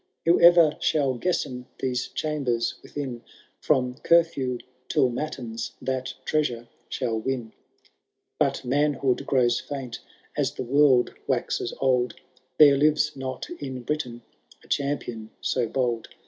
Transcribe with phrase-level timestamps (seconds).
[0.25, 3.21] 'Whoever shall guesten these chambers within.
[3.59, 4.57] From curfew
[4.89, 7.53] till matins^ that treasure shall win.
[8.39, 9.99] But manhood grows famt
[10.35, 12.15] as the world waxes old;
[12.57, 14.23] There lives not in Britain
[14.63, 16.07] a champion so bold.